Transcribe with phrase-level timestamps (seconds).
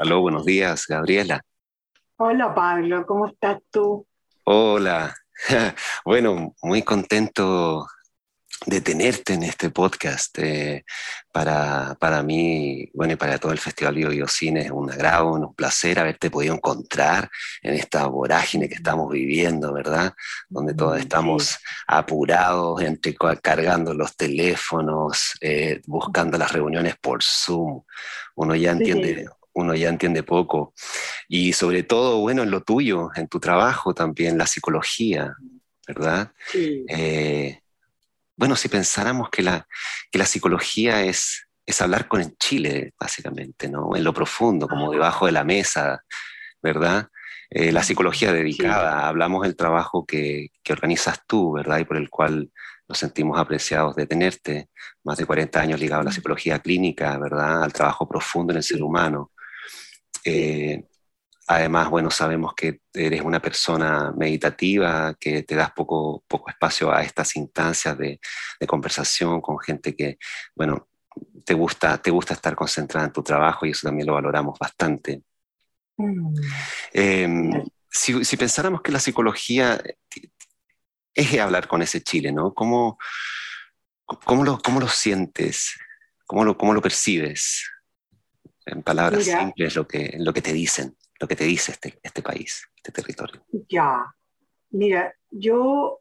[0.00, 1.44] Aló, buenos días, Gabriela.
[2.16, 4.06] Hola, Pablo, ¿cómo estás tú?
[4.44, 5.14] Hola.
[6.06, 7.86] Bueno, muy contento
[8.64, 10.38] de tenerte en este podcast.
[10.38, 10.86] Eh,
[11.30, 15.54] para, para, mí, bueno, y para todo el Festival Bio Cine es un agrado, un
[15.54, 20.14] placer haberte podido encontrar en esta vorágine que estamos viviendo, ¿verdad?
[20.48, 27.82] Donde todos mm, estamos apurados, entre, cargando los teléfonos, eh, buscando las reuniones por Zoom.
[28.34, 30.74] Uno ya entiende, uno ya entiende poco.
[31.28, 35.34] Y sobre todo, bueno, en lo tuyo, en tu trabajo también, la psicología,
[35.86, 36.32] ¿verdad?
[36.54, 37.60] Eh,
[38.36, 39.66] bueno, si pensáramos que la,
[40.10, 43.94] que la psicología es, es hablar con el Chile, básicamente, ¿no?
[43.96, 46.04] En lo profundo, como debajo de la mesa,
[46.62, 47.08] ¿verdad?
[47.50, 51.78] Eh, la psicología dedicada, hablamos del trabajo que, que organizas tú, ¿verdad?
[51.80, 52.50] Y por el cual
[52.90, 54.68] nos sentimos apreciados de tenerte,
[55.04, 57.62] más de 40 años ligado a la psicología clínica, ¿verdad?
[57.62, 59.30] Al trabajo profundo en el ser humano.
[60.24, 60.84] Eh,
[61.46, 67.02] además, bueno, sabemos que eres una persona meditativa, que te das poco, poco espacio a
[67.02, 68.20] estas instancias de,
[68.66, 70.18] conversación con gente que,
[70.54, 70.88] bueno,
[71.44, 75.22] te gusta, te gusta estar concentrada en tu trabajo y eso también lo valoramos bastante.
[76.92, 79.82] Em, si, pensáramos que la psicología
[81.14, 82.54] es hablar con ese Chile, ¿no?
[82.54, 82.98] ¿Cómo,
[84.04, 85.76] cómo, lo, cómo lo sientes?
[86.26, 87.68] ¿Cómo lo, cómo lo percibes?
[88.66, 92.22] En palabras simples, lo que, lo que te dicen, lo que te dice este, este
[92.22, 93.42] país, este territorio.
[93.68, 94.04] Ya,
[94.70, 96.00] mira, yo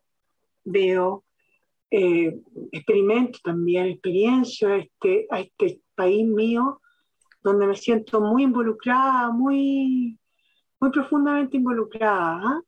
[0.64, 1.26] veo,
[1.90, 2.40] eh,
[2.72, 6.82] experimento también, experiencia este, a este país mío,
[7.42, 10.20] donde me siento muy involucrada, muy,
[10.80, 12.62] muy profundamente involucrada, ¿ah?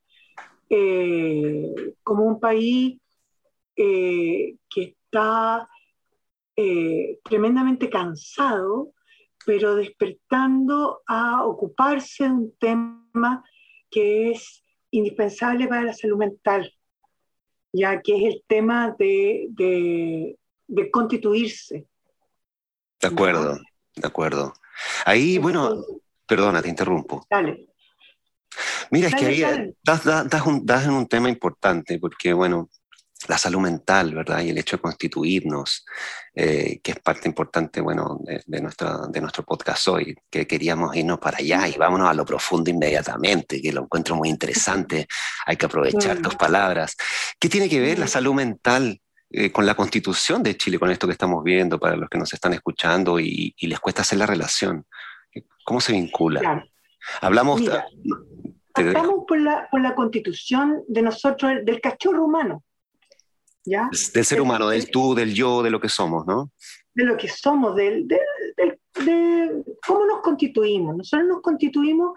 [0.69, 3.00] eh, como un país
[3.75, 5.68] eh, que está
[7.24, 8.94] tremendamente cansado
[9.46, 13.44] pero despertando a ocuparse de un tema
[13.90, 16.74] que es indispensable para la salud mental,
[17.74, 21.85] ya que es el tema de, de, constituirse.
[23.01, 23.57] De acuerdo,
[23.96, 24.53] de acuerdo.
[25.06, 25.84] Ahí, bueno,
[26.25, 27.25] perdona, te interrumpo.
[27.30, 27.68] Dale.
[28.90, 32.69] Mira, es que ahí das, das, un, das en un tema importante, porque, bueno,
[33.27, 34.41] la salud mental, ¿verdad?
[34.41, 35.85] Y el hecho de constituirnos,
[36.33, 38.69] eh, que es parte importante, bueno, de, de,
[39.09, 43.61] de nuestro podcast hoy, que queríamos irnos para allá y vámonos a lo profundo inmediatamente,
[43.61, 45.07] que lo encuentro muy interesante,
[45.45, 46.95] hay que aprovechar tus palabras.
[47.39, 48.99] ¿Qué tiene que ver la salud mental
[49.29, 52.33] eh, con la constitución de Chile, con esto que estamos viendo, para los que nos
[52.33, 54.85] están escuchando y, les cuesta hacer la relación?
[55.63, 56.65] ¿Cómo se vincula?
[57.21, 57.59] Hablamos...
[57.59, 57.85] Mira,
[58.73, 62.63] por la, por la constitución de nosotros, del cachorro humano.
[63.63, 66.51] Del ser humano, del tú, del yo, de lo que somos, ¿no?
[66.94, 68.19] De lo que somos, del, de
[69.85, 70.97] cómo nos constituimos.
[70.97, 72.13] Nosotros nos constituimos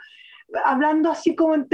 [0.64, 1.66] hablando así como en,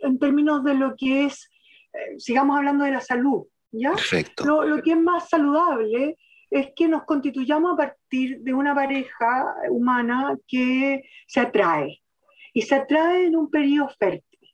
[0.00, 1.50] en términos de lo que es,
[1.92, 3.92] eh, sigamos hablando de la salud, ¿ya?
[3.92, 4.44] Perfecto.
[4.44, 6.16] Lo, lo, que es más saludable
[6.50, 11.98] es que nos constituyamos a partir de una pareja humana que se atrae.
[12.54, 14.50] Y se atrae en un periodo fértil,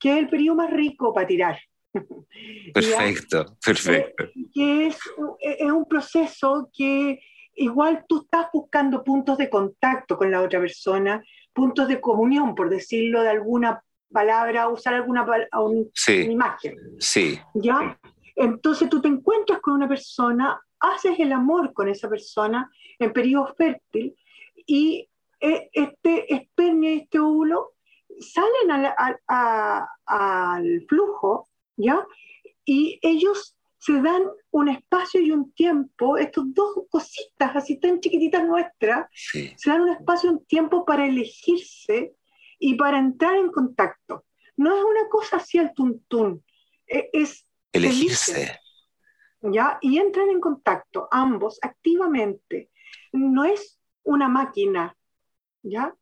[0.00, 1.58] que es el periodo más rico para tirar.
[2.74, 4.24] Perfecto, perfecto.
[4.52, 4.98] Que es,
[5.40, 7.20] es un proceso que
[7.54, 12.68] igual tú estás buscando puntos de contacto con la otra persona, puntos de comunión, por
[12.68, 15.26] decirlo de alguna palabra, usar alguna
[16.06, 16.76] imagen.
[16.98, 17.38] Sí.
[17.54, 17.98] ¿Ya?
[18.34, 23.54] Entonces tú te encuentras con una persona, haces el amor con esa persona en periodo
[23.56, 24.14] fértil
[24.66, 25.08] y
[25.40, 27.72] eh, este espermio y este óvulo
[28.20, 29.18] salen al,
[30.06, 32.06] al flujo ¿ya?
[32.64, 38.44] Y ellos se dan un espacio y un tiempo, estos dos cositas así tan chiquititas
[38.44, 42.16] nuestras, se dan un espacio y un tiempo para elegirse
[42.58, 44.24] y para entrar en contacto.
[44.56, 46.42] No es una cosa así al tuntún,
[46.86, 48.58] e, es elegirse.
[49.42, 49.78] ¿Ya?
[49.80, 52.70] Y entran en contacto ambos activamente.
[53.12, 54.96] No es una máquina,
[55.62, 55.94] ¿ya?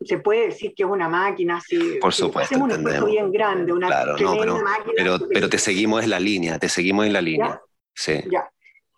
[0.00, 1.98] Se puede decir que es una máquina así.
[2.00, 2.58] Por supuesto.
[2.58, 4.92] un esfuerzo bien grande, una claro, pero, máquina.
[4.96, 7.60] Pero, pero, te seguimos en la línea, te seguimos en la línea.
[7.94, 8.14] Sí.
[8.30, 8.50] Ya.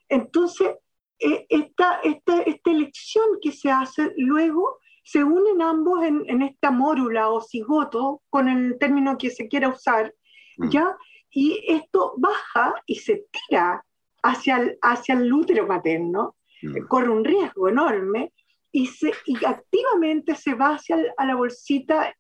[0.08, 0.76] Entonces,
[1.19, 6.70] e, esta, esta, esta, elección que se hace luego se unen ambos en, en, esta
[6.70, 10.14] mórula o cigoto, con el término que se quiera usar,
[10.58, 10.69] mm.
[10.69, 10.96] ¿ya?
[11.31, 13.84] Y esto baja y se tira
[14.22, 16.87] hacia el, hacia el útero materno, mm.
[16.87, 18.32] corre un riesgo enorme,
[18.72, 19.11] y, se,
[20.00, 22.14] y activamente se va hacia a la bolsita,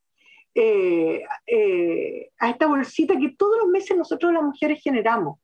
[0.54, 5.38] eh, eh, a esta bolsita que todos los meses nosotros las mujeres generamos.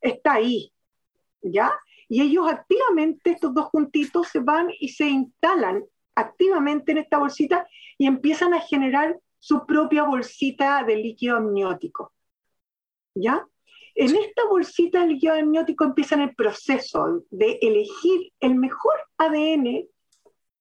[0.00, 0.72] Está ahí,
[1.42, 1.72] ¿ya?
[2.08, 5.84] Y ellos activamente, estos dos juntitos, se van y se instalan
[6.14, 7.66] activamente en esta bolsita
[7.98, 12.12] y empiezan a generar su propia bolsita de líquido amniótico.
[13.14, 13.46] ¿Ya?
[13.94, 19.88] En esta bolsita de líquido amniótico empiezan el proceso de elegir el mejor ADN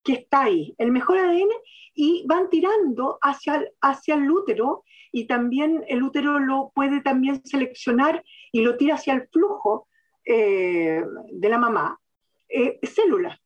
[0.07, 1.49] que está ahí, el mejor ADN,
[1.93, 8.23] y van tirando hacia, hacia el útero y también el útero lo puede también seleccionar
[8.53, 9.89] y lo tira hacia el flujo
[10.25, 11.99] eh, de la mamá,
[12.47, 13.37] eh, células.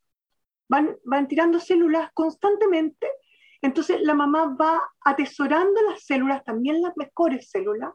[0.69, 3.07] Van, van tirando células constantemente,
[3.63, 7.93] entonces la mamá va atesorando las células, también las mejores células,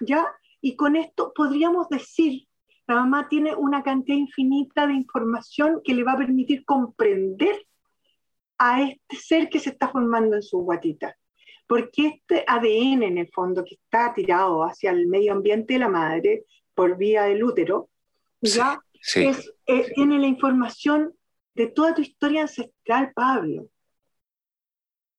[0.00, 0.26] ¿ya?
[0.60, 2.46] Y con esto podríamos decir,
[2.86, 7.66] la mamá tiene una cantidad infinita de información que le va a permitir comprender
[8.58, 11.16] a este ser que se está formando en su guatita.
[11.66, 15.88] Porque este ADN, en el fondo, que está tirado hacia el medio ambiente de la
[15.88, 17.88] madre por vía del útero,
[18.40, 18.80] ya
[19.14, 21.14] Es, eh, tiene la información
[21.54, 23.68] de toda tu historia ancestral, Pablo.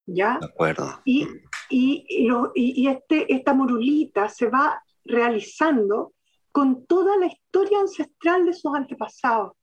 [0.06, 0.38] ¿Ya?
[0.40, 1.02] De acuerdo.
[1.06, 1.28] Y,
[1.70, 2.06] y,
[2.54, 6.14] y, este, esta morulita se va realizando
[6.52, 9.54] con toda la historia ancestral de sus antepasados.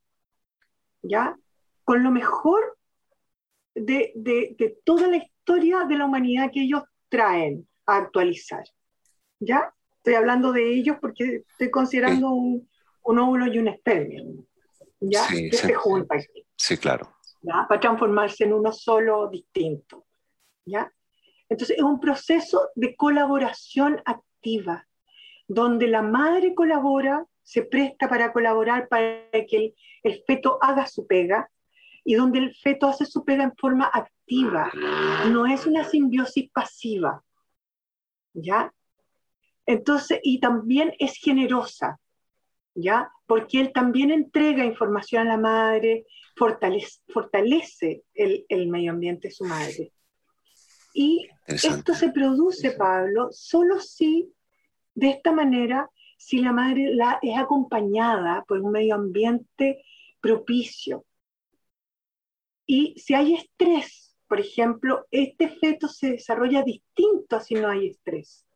[1.03, 1.37] ¿Ya?
[1.85, 2.79] Con lo mejor
[3.75, 8.65] de, de, toda la historia de la humanidad que ellos traen a actualizar.
[9.41, 9.75] ¿Ya?
[9.97, 12.69] Estoy hablando de ellos porque estoy considerando un,
[13.03, 14.47] un, óvulo y un espermio.
[15.01, 15.25] ¿Ya?
[15.25, 16.21] Sí, que se juntan.
[16.57, 17.17] Sí, claro.
[17.43, 17.67] ¿ya?
[17.69, 20.07] Para transformarse en uno solo distinto.
[20.65, 20.93] ¿Ya?
[21.49, 24.87] Entonces es un proceso de colaboración activa,
[25.49, 31.07] donde la madre colabora, se presta para colaborar para que el, el feto haga su
[31.07, 31.51] pega,
[32.05, 34.71] y donde el feto hace su pega en forma activa,
[35.31, 37.23] no es una simbiosis pasiva.
[38.35, 38.73] ¿Ya?
[39.67, 42.01] Entonces, y también es generosa,
[42.75, 43.11] ¿ya?
[43.27, 49.35] Porque él también entrega información a la madre, fortalece, fortalece el, el medio ambiente de
[49.35, 49.93] su madre.
[50.95, 54.33] Y esto se produce, Pablo, solo si,
[54.95, 55.89] de esta manera,
[56.19, 59.85] si la madre la, es acompañada por un medio ambiente
[60.21, 61.05] propicio,
[62.67, 68.47] y si hay estrés, por ejemplo, este feto se desarrolla distinto si no hay estrés.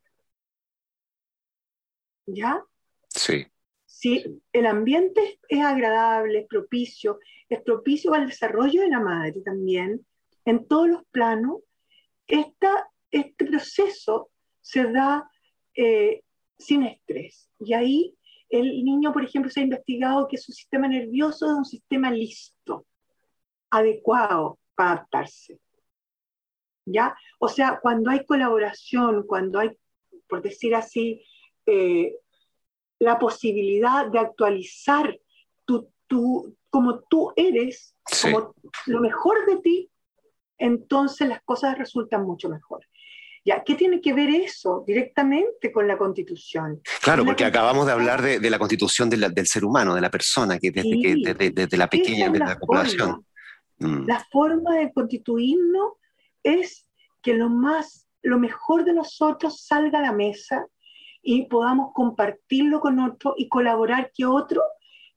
[2.26, 2.62] ¿Ya?
[3.08, 3.47] Sí.
[3.85, 7.19] Si el ambiente es agradable, es propicio,
[7.49, 10.06] es propicio al desarrollo de la madre también,
[10.44, 11.58] en todos los planos,
[12.26, 14.31] esta, este proceso
[14.61, 15.29] se da
[15.75, 16.23] eh,
[16.58, 17.50] sin estrés.
[17.58, 18.17] Y ahí
[18.49, 22.87] el niño, por ejemplo, se ha investigado que su sistema nervioso es un sistema listo
[23.70, 25.58] adecuado para adaptarse.
[26.84, 27.16] ¿Ya?
[27.40, 29.76] O sea, cuando hay colaboración, cuando hay,
[30.28, 31.24] por decir así,
[31.66, 32.14] eh,
[32.98, 35.18] la posibilidad de actualizar
[35.64, 38.54] tu, tu, como tú eres, como
[38.86, 39.90] lo mejor de ti,
[40.58, 42.86] entonces las cosas resultan mucho mejor.
[43.44, 43.62] ¿Ya?
[43.62, 46.80] ¿Qué tiene que ver eso directamente con la constitución?
[47.00, 50.58] Claro, porque acabamos de hablar de, de la constitución del ser humano, de la persona,
[50.58, 53.24] que desde, que, desde, desde la pequeña, desde la población.
[53.78, 54.06] Mm.
[54.06, 55.93] La forma de constituirnos
[56.43, 56.89] es
[57.22, 60.67] que lo más, lo mejor de nosotros salga a la mesa
[61.22, 64.62] y podamos compartirlo con otro y colaborar que otro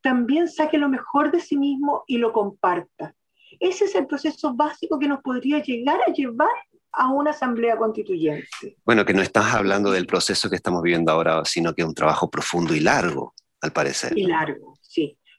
[0.02, 3.14] también saque lo mejor de sí mismo y lo comparta.
[3.60, 6.50] Ese es el proceso básico que nos podría llegar a llevar
[6.92, 8.78] a una asamblea constituyente.
[8.86, 11.94] Bueno, que no estás hablando del proceso que estamos viviendo ahora, sino que es un
[11.94, 14.18] trabajo profundo y largo, al parecer.
[14.18, 14.79] Y largo.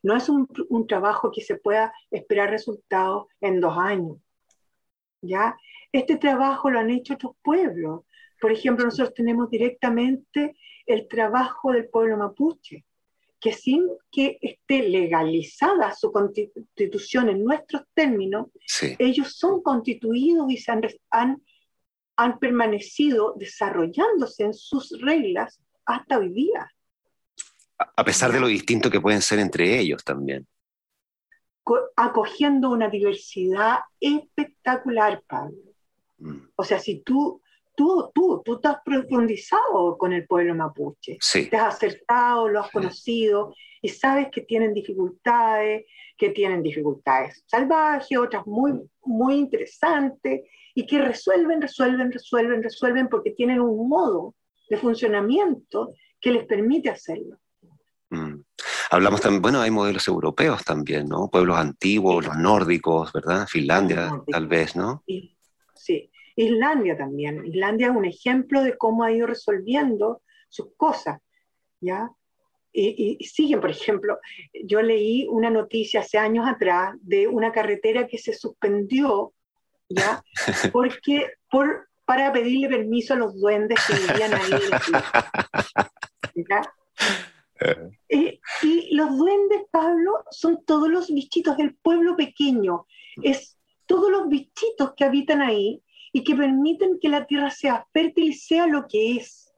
[0.03, 0.47] No es un,
[0.87, 4.19] trabajo que se pueda esperar resultados en dos años.
[5.21, 5.57] ¿ya?
[5.93, 8.05] Este trabajo lo han hecho otros pueblos.
[8.41, 12.85] Por ejemplo, nosotros tenemos directamente el trabajo del pueblo mapuche,
[13.39, 18.49] que sin que esté legalizada su constitución en nuestros términos,
[18.99, 20.73] ellos son constituidos y se
[21.11, 21.43] han,
[22.17, 26.71] han permanecido desarrollándose en sus reglas hasta hoy día
[27.97, 30.47] a pesar de lo distinto que pueden ser entre ellos también.
[31.97, 35.59] Acogiendo una diversidad espectacular, Pablo.
[36.19, 36.39] Mm.
[36.57, 37.41] O sea, si tú,
[37.77, 41.19] tú, tú, tú te has profundizado con el pueblo mapuche,
[41.49, 45.85] te has acercado, lo has conocido y sabes que tienen dificultades,
[46.17, 48.73] que tienen dificultades salvajes, otras muy,
[49.05, 50.43] muy interesantes
[50.75, 54.35] y que resuelven, resuelven, resuelven, resuelven porque tienen un modo
[54.69, 57.39] de funcionamiento que les permite hacerlo.
[58.91, 61.29] Hablamos también, bueno, hay modelos europeos también, ¿no?
[61.31, 63.47] Pueblos antiguos, los nórdicos, ¿verdad?
[63.47, 65.05] Finlandia, tal vez, ¿no?
[65.75, 67.47] Sí, Islandia también.
[67.47, 71.21] Islandia es un ejemplo de cómo ha ido resolviendo sus cosas,
[71.81, 72.11] ¿ya?
[72.73, 74.19] Y, y, siguen, por ejemplo,
[74.65, 79.33] yo leí una noticia hace años atrás de una carretera que se suspendió
[79.91, 80.23] ¿ya?
[80.73, 84.51] Porque, por, para pedirle permiso a los duendes que vivían ahí.
[86.35, 86.63] ¿ya?
[88.09, 92.87] Eh, y los duendes, Pablo, son todos los bichitos del pueblo pequeño.
[93.23, 98.31] Es todos los bichitos que habitan ahí y que permiten que la tierra sea fértil
[98.31, 99.53] y sea lo que es.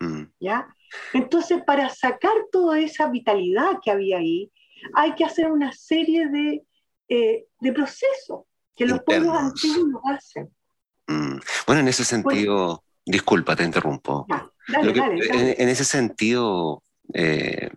[0.00, 0.24] Mm.
[0.40, 0.68] ¿Ya?
[1.12, 4.50] Entonces, para sacar toda esa vitalidad que había ahí,
[4.94, 6.64] hay que hacer una serie de,
[7.08, 8.44] eh, de procesos
[8.74, 10.50] que los pueblos antiguos hacen.
[11.06, 11.38] Mm.
[11.66, 14.26] Bueno, en ese sentido, disculpa, te interrumpo.
[14.68, 16.82] En, ese sentido,
[17.14, 17.70] eh,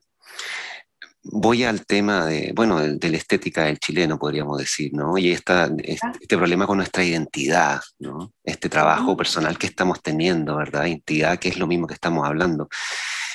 [1.26, 5.18] voy al tema de, bueno, de, la estética del chileno, podríamos decir, ¿no?
[5.18, 8.32] Y esta, este, problema con nuestra identidad, ¿no?
[8.44, 10.86] Este trabajo personal que estamos teniendo, ¿verdad?
[10.86, 12.70] Identidad, que es lo mismo que estamos hablando.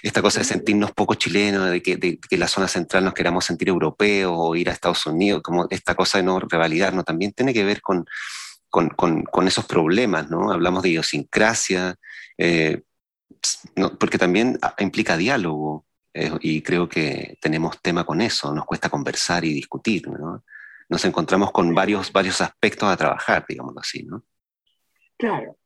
[0.02, 3.44] Esta cosa de sentirnos poco chilenos, de que, de, que la zona central nos queramos
[3.44, 7.52] sentir europeos o ir a Estados Unidos, como esta cosa de no revalidarnos, también tiene
[7.52, 8.06] que ver con,
[8.70, 10.52] con, con, esos problemas, ¿no?
[10.52, 11.96] Hablamos de idiosincrasia,
[12.38, 12.82] eh,
[13.98, 19.44] porque también implica diálogo, eh, y creo que tenemos tema con eso, nos cuesta conversar
[19.44, 20.44] y discutir, ¿no?
[20.88, 24.24] Nos encontramos con varios, varios aspectos a trabajar, digámoslo así, ¿no?
[25.16, 25.56] Claro.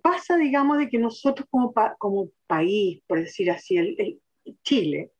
[0.00, 4.20] Pasa, digamos, de que nosotros como, como país, por decir así, el,
[4.62, 5.12] Chile,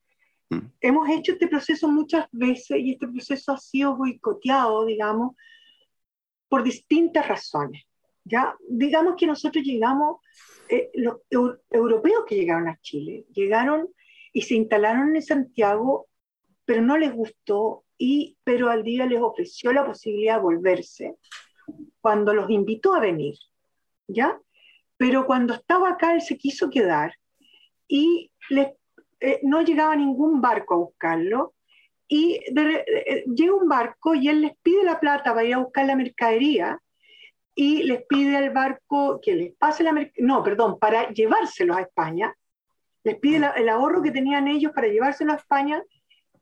[0.51, 0.59] mm.
[0.81, 5.37] hemos hecho este proceso muchas veces y este proceso ha sido boicoteado, digamos,
[6.49, 7.83] por distintas razones.
[8.25, 8.55] ¿ya?
[8.69, 10.21] Digamos que nosotros llegamos,
[10.73, 11.17] eh, los
[11.71, 13.89] europeos que llegaron a Chile, llegaron
[14.33, 16.09] y se instalaron en Santiago,
[16.65, 21.17] pero no les gustó, y, pero al día les ofreció la posibilidad de volverse
[22.01, 23.35] cuando los invitó a venir,
[24.09, 24.41] ¿ya?
[24.97, 27.13] Pero cuando estaba acá, él se quiso quedar
[27.87, 31.55] y eh, no llegaba ningún barco a buscarlo,
[32.09, 35.87] y eh, llega un barco y él les pide la plata para ir a buscar
[35.87, 36.79] la mercadería,
[37.55, 42.35] y les pide al barco que les pase la no, perdón, para llevárselos a España,
[43.05, 45.83] les pide el ahorro que tenían ellos para llevárselo a España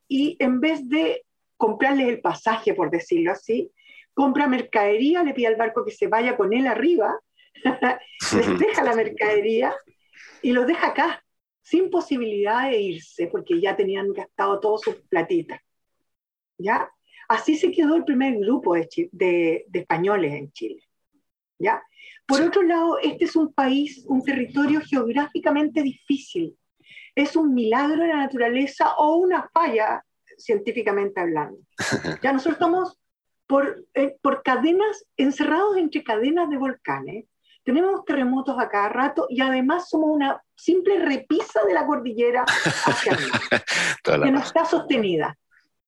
[0.07, 1.23] y en vez de
[1.57, 3.71] comprarles el pasaje, por decirlo así,
[4.13, 7.19] compra mercadería, le pide al barco que se vaya con él arriba,
[8.35, 9.75] les deja la mercadería
[10.41, 11.23] y los deja acá,
[11.61, 15.59] sin posibilidad de irse, porque ya tenían gastado todos sus platitas.
[16.57, 16.89] ¿Ya?
[17.27, 20.83] Así se quedó el primer grupo de, de, de españoles en Chile.
[21.61, 21.81] ¿Ya?
[22.25, 26.57] Por otro lado, este es un país, un territorio geográficamente difícil.
[27.13, 30.03] Es un milagro de la naturaleza o una falla
[30.37, 31.57] científicamente hablando.
[32.23, 32.97] Ya nosotros estamos
[33.47, 37.25] por, eh, por cadenas, encerrados entre cadenas de volcanes.
[37.63, 43.11] Tenemos terremotos a cada rato y además somos una simple repisa de la cordillera hacia
[43.11, 43.39] arriba,
[44.23, 45.37] que no está sostenida.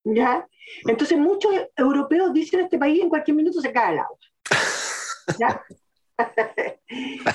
[0.04, 0.46] ¿ya?
[0.88, 4.18] Entonces muchos europeos dicen este país en cualquier minuto se cae el agua.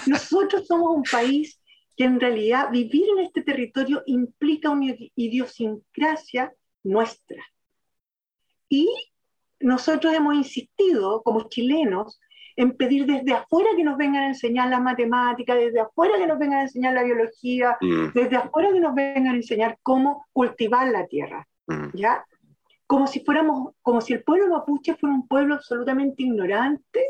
[0.06, 1.60] Nosotros somos un país
[1.96, 6.52] que en realidad vivir en este territorio implica una idiosincrasia
[6.84, 7.44] nuestra.
[8.68, 8.88] Y
[9.60, 12.20] nosotros hemos insistido como chilenos
[12.58, 16.38] en pedir desde afuera que nos vengan a enseñar la matemática, desde afuera que nos
[16.38, 18.12] vengan a enseñar la biología, mm.
[18.14, 21.90] desde afuera que nos vengan a enseñar cómo cultivar la tierra, mm.
[21.94, 22.24] ¿ya?
[22.86, 27.04] Como si fuéramos, como si el pueblo mapuche fuera un pueblo absolutamente ignorante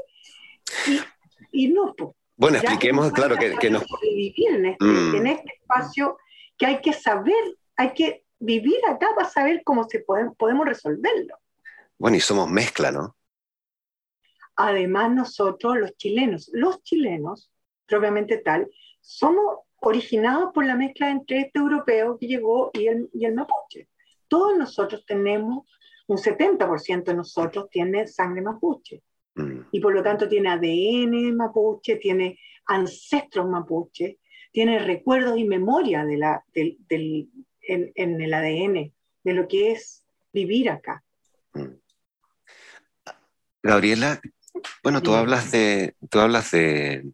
[1.59, 1.93] y no,
[2.37, 3.85] Bueno, expliquemos, claro, que, que nos...
[4.01, 5.15] Vivir en este, mm.
[5.17, 6.17] en este espacio
[6.57, 7.35] que hay que saber,
[7.77, 11.37] hay que vivir acá para saber cómo se puede, podemos resolverlo.
[11.99, 13.17] Bueno, y somos mezcla, ¿no?
[14.55, 17.51] Además, nosotros, los chilenos, los chilenos,
[17.87, 23.25] propiamente tal, somos originados por la mezcla entre este europeo que llegó y el, y
[23.25, 23.89] el mapuche.
[24.29, 25.67] Todos nosotros tenemos,
[26.07, 29.03] un 70% de nosotros tiene sangre mapuche.
[29.39, 29.69] Mm.
[29.73, 34.19] Y por lo tanto tiene ADN mapuche, tiene ancestros mapuche,
[34.53, 37.29] tiene recuerdos y memoria de la, del,
[37.63, 38.93] en, en, el ADN
[39.25, 41.03] de lo que es vivir acá.
[41.55, 41.79] Mm.
[43.63, 44.21] Gabriela,
[44.83, 47.05] bueno, tú hablas de, tú hablas de,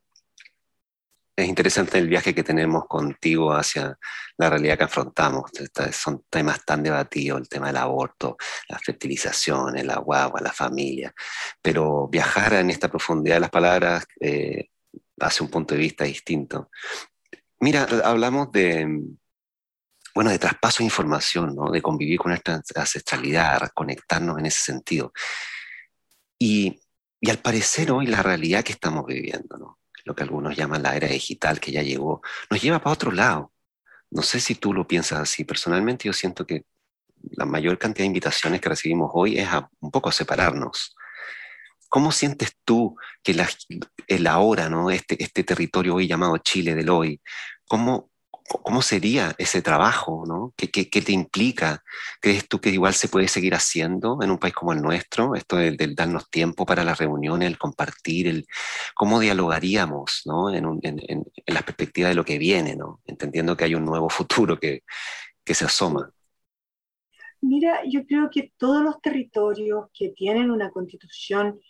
[1.36, 3.98] es interesante el viaje que tenemos contigo hacia
[4.36, 5.50] la realidad que afrontamos.
[5.92, 8.36] Son temas tan debatidos, el tema del aborto,
[8.68, 11.12] la fertilización, el guagua, la familia.
[11.60, 14.68] Pero viajar en esta profundidad de las palabras eh,
[15.18, 16.70] hace un punto de vista distinto.
[17.60, 18.86] Mira, hablamos de,
[20.14, 21.70] bueno, de traspaso de información, ¿no?
[21.70, 25.12] de convivir con nuestra ancestralidad, conectarnos en ese sentido.
[26.38, 26.80] Y,
[27.20, 29.78] y al parecer hoy la realidad que estamos viviendo, ¿no?
[30.04, 33.52] Lo que algunos llaman la era digital que ya llegó, nos lleva para otro lado.
[34.10, 35.44] No sé si tú lo piensas así.
[35.44, 36.64] Personalmente yo siento que
[37.32, 40.94] la mayor cantidad de invitaciones que recibimos hoy es a un poco a separarnos,
[41.94, 43.48] ¿Cómo sientes tú que la,
[44.08, 44.90] el ahora, ¿no?
[44.90, 47.20] este, este territorio hoy llamado Chile del hoy,
[47.68, 48.10] ¿cómo,
[48.46, 50.24] ¿Cómo sería ese trabajo?
[50.26, 50.52] ¿no?
[50.56, 51.82] ¿Qué, qué, qué te implica?
[52.20, 55.34] ¿Crees tú que igual se puede seguir haciendo en un país como el nuestro?
[55.34, 58.46] Esto del, del darnos tiempo para las reuniones, el compartir, el
[58.94, 60.52] cómo dialogaríamos ¿no?
[60.54, 63.00] en, un, en, en, en, la perspectiva de lo que viene, ¿no?
[63.06, 64.82] entendiendo que hay un nuevo futuro que,
[65.44, 66.10] que se asoma.
[67.40, 71.60] Mira, yo creo que todos los territorios que tienen una constitución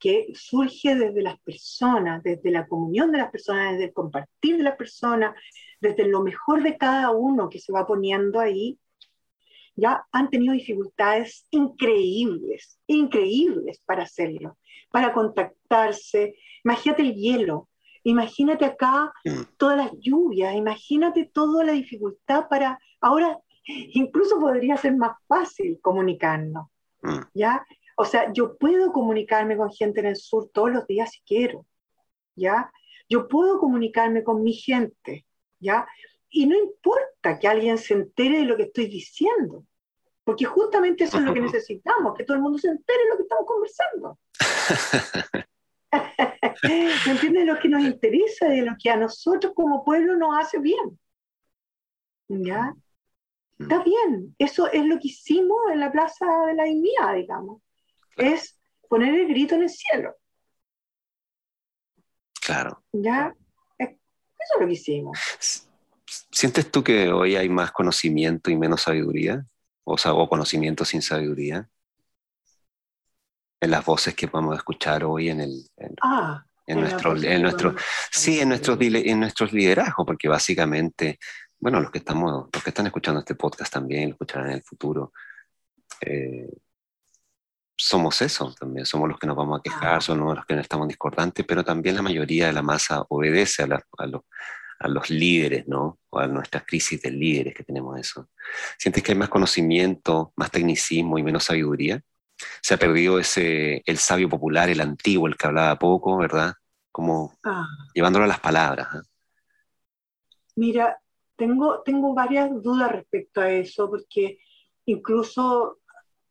[0.00, 4.62] que surge desde las personas, desde la comunión de las personas, desde el compartir de
[4.64, 5.34] las personas,
[5.80, 8.78] desde lo mejor de cada uno que se va poniendo ahí,
[9.76, 14.58] ya han tenido dificultades increíbles, increíbles para hacerlo,
[14.90, 16.34] para contactarse.
[16.64, 17.68] Imagínate el hielo,
[18.02, 19.56] imagínate acá mm.
[19.56, 22.78] todas las lluvias, imagínate toda la dificultad para...
[23.00, 23.38] Ahora
[23.92, 26.68] incluso podría ser más fácil comunicarnos,
[27.02, 27.20] mm.
[27.34, 27.64] ¿ya?
[27.96, 31.66] O sea, yo puedo comunicarme con gente en el sur todos los días si quiero,
[32.34, 32.70] ¿ya?
[33.08, 35.26] Yo puedo comunicarme con mi gente,
[35.60, 35.86] ¿ya?
[36.30, 39.64] Y no importa que alguien se entere de lo que estoy diciendo,
[40.24, 43.16] porque justamente eso es lo que necesitamos, que todo el mundo se entere de lo
[43.16, 44.18] que estamos conversando.
[46.62, 47.46] ¿Me entiendes?
[47.46, 50.98] Lo que nos interesa, de lo que a nosotros como pueblo nos hace bien.
[52.28, 52.74] ¿Ya?
[53.58, 57.60] Está bien, eso es lo que hicimos en la Plaza de la Dignidad, digamos.
[58.16, 60.16] Es poner el grito en el cielo.
[62.40, 62.82] Claro.
[62.92, 63.34] ¿Ya?
[64.40, 65.18] Eso es lo que hicimos.
[66.30, 69.44] ¿Sientes tú que hoy hay más conocimiento y menos sabiduría?
[69.84, 71.68] O, sea, o conocimiento sin sabiduría?
[73.60, 75.70] En las voces que podemos escuchar hoy en el...
[75.76, 77.74] En, ah, en, nuestro, en nuestro,
[78.10, 81.18] sí, en nuestros, en nuestros liderazgos, porque básicamente,
[81.58, 84.62] bueno, los que, estamos, los que están escuchando este podcast también, lo escucharán en el
[84.62, 85.12] futuro,
[86.00, 86.48] eh,
[87.80, 90.86] somos eso también, somos los que nos vamos a quejar, somos los que no estamos
[90.86, 94.22] discordantes, pero también la mayoría de la masa obedece a, la, a, los,
[94.78, 95.98] a, los, líderes, ¿no?
[96.10, 98.28] O a nuestras crisis de líderes que tenemos eso.
[98.78, 102.02] ¿Sientes que hay más conocimiento, más tecnicismo y menos sabiduría?
[102.60, 106.54] Se ha perdido ese, el sabio popular, el antiguo, el que hablaba poco, ¿verdad?
[106.92, 107.66] Como ah.
[107.94, 108.88] llevándolo a las palabras.
[108.94, 109.08] ¿eh?
[110.56, 111.00] Mira,
[111.34, 114.38] tengo, tengo varias dudas respecto a eso, porque
[114.84, 115.78] incluso...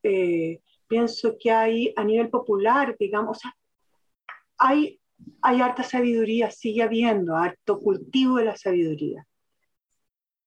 [0.04, 3.56] Eh, pienso que hay a nivel popular, digamos, o sea,
[4.58, 5.00] hay,
[5.42, 9.26] hay harta sabiduría, sigue habiendo, harto cultivo de la sabiduría.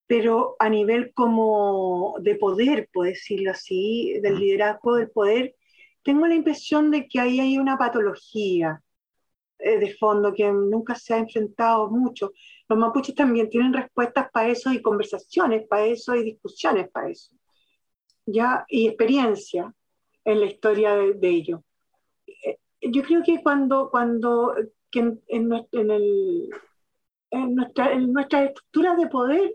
[0.07, 5.55] Pero a nivel como de poder, puedo decirlo así, del liderazgo del poder,
[6.03, 8.83] tengo la impresión de que ahí hay una patología
[9.59, 12.33] eh, de fondo que nunca se ha enfrentado mucho.
[12.69, 17.33] Los mapuches también tienen respuestas para eso y conversaciones para eso y discusiones para eso.
[18.27, 18.65] ¿ya?
[18.69, 19.73] Y experiencia
[20.25, 21.61] en la historia de, de ellos.
[22.27, 24.55] Eh, yo creo que cuando, cuando
[24.91, 26.51] que en, en, en, el,
[27.31, 29.55] en, nuestra, en nuestras estructuras de poder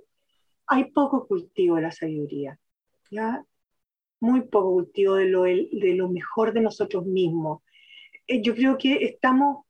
[0.68, 2.60] hay poco cultivo de la sabiduría,
[3.10, 3.46] ¿ya?
[4.20, 7.62] muy poco cultivo de lo, de lo mejor de nosotros mismos.
[8.28, 9.66] Eh, yo creo que estamos,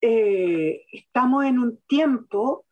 [0.00, 2.64] eh, estamos en un tiempo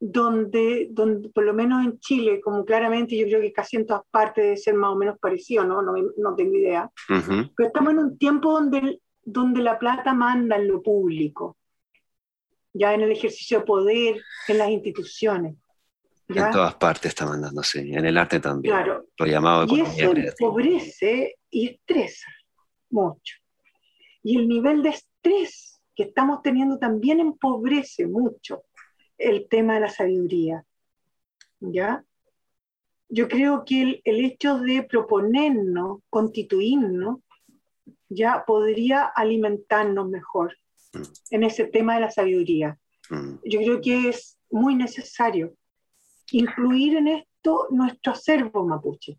[0.00, 4.02] donde, donde, por lo menos en Chile, como claramente yo creo que casi en todas
[4.10, 5.82] partes debe ser más o menos parecido, ¿no?
[5.82, 6.90] No, no tengo idea.
[7.08, 11.56] Pero estamos en un tiempo donde, donde la plata manda en lo público,
[12.72, 15.56] ya en el ejercicio de poder, en las instituciones.
[16.28, 17.78] En todas partes está mandando, sí.
[17.78, 18.74] En el arte también.
[18.74, 19.06] Claro.
[19.18, 22.30] Lo llamado y eso empobrece y estresa
[22.90, 23.36] mucho.
[24.22, 28.62] Y el nivel de estrés que estamos teniendo también empobrece mucho
[29.18, 30.64] el tema de la sabiduría.
[31.60, 32.04] ¿Ya?
[33.08, 37.20] Yo creo que el, el hecho de proponernos, constituirnos,
[38.08, 40.56] ya podría alimentarnos mejor
[40.92, 41.02] mm.
[41.30, 42.78] en ese tema de la sabiduría.
[43.10, 43.34] Mm.
[43.44, 45.54] Yo creo que es muy necesario
[46.32, 49.18] incluir en esto nuestro acervo mapuche,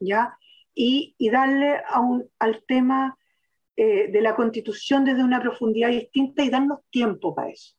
[0.00, 0.36] ¿ya?
[0.74, 3.16] Y, y darle a un, al tema
[3.76, 7.74] eh, de la constitución desde una profundidad distinta y darnos tiempo para eso.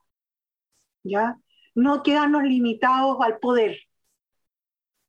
[1.03, 1.37] ¿Ya?
[1.75, 3.79] No quedarnos limitados al poder,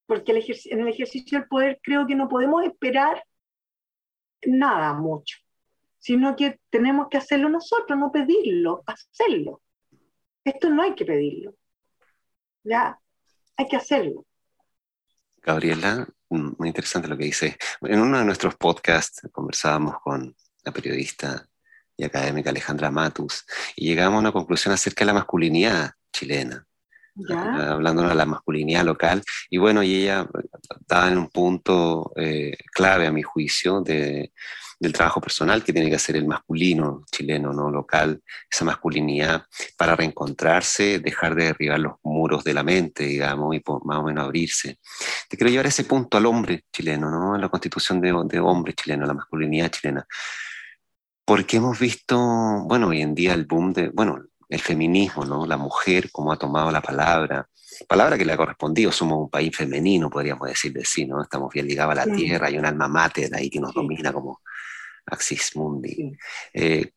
[0.06, 3.24] porque el en el ejercicio del poder creo que no podemos esperar
[4.46, 5.38] nada mucho,
[5.98, 9.62] sino que tenemos que hacerlo nosotros, no pedirlo, hacerlo.
[10.44, 11.54] Esto no hay que pedirlo,
[12.62, 12.98] ya
[13.56, 14.26] hay que hacerlo.
[15.42, 17.56] Gabriela, muy interesante lo que dice.
[17.82, 21.46] En uno de nuestros podcasts conversábamos con la periodista
[21.96, 23.44] y académica Alejandra Matus,
[23.76, 26.66] y llegamos a una conclusión acerca de la masculinidad chilena,
[27.28, 30.26] hablando de la masculinidad local, y bueno, y ella
[30.80, 34.32] estaba en un punto eh, clave a mi juicio de,
[34.78, 37.70] del trabajo personal que tiene que hacer el masculino chileno, ¿no?
[37.70, 39.44] Local, esa masculinidad
[39.76, 44.24] para reencontrarse, dejar de derribar los muros de la mente, digamos, y más o menos
[44.24, 44.78] abrirse.
[45.28, 47.34] Te quiero llevar ese punto al hombre chileno, ¿no?
[47.34, 50.06] En la constitución de, de hombre chileno, la masculinidad chilena.
[51.24, 52.16] Porque hemos visto,
[52.66, 55.46] bueno, hoy en día el boom de, bueno, el feminismo, ¿no?
[55.46, 57.48] La mujer, cómo ha tomado la palabra,
[57.88, 61.22] palabra que le ha correspondido, somos un país femenino, podríamos decir de sí, ¿no?
[61.22, 64.40] Estamos bien ligados a la tierra, hay un alma mater ahí que nos domina como
[65.06, 66.16] Axis Mundi.
[66.52, 66.92] Eh,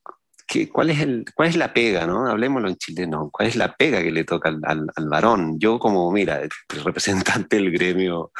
[0.72, 2.28] cuál, es el, ¿Cuál es la pega, no?
[2.28, 5.60] Hablemoslo en chileno, ¿cuál es la pega que le toca al, al, varón?
[5.60, 6.42] Yo como, mira,
[6.84, 8.32] representante del gremio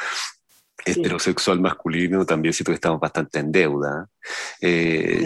[0.90, 4.08] heterosexual masculino, también siento que estamos bastante en deuda.
[4.60, 5.24] Eh,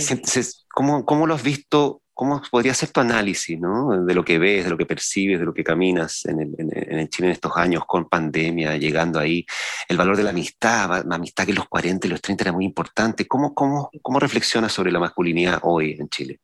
[0.68, 4.04] ¿cómo, ¿Cómo lo has visto ¿Cómo podría ser tu análisis ¿no?
[4.04, 7.08] de lo que ves, de lo que percibes, de lo que caminas en el, en,
[7.08, 9.46] Chile en estos años con pandemia, llegando ahí?
[9.88, 12.52] El valor de la amistad, la amistad que en los 40 y los 30 era
[12.52, 13.26] muy importante.
[13.26, 16.40] ¿Cómo, cómo, cómo reflexionas sobre la masculinidad hoy en Chile?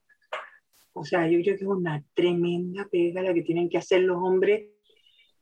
[0.94, 4.16] O sea, yo creo que es una tremenda pega la que tienen que hacer los
[4.16, 4.70] hombres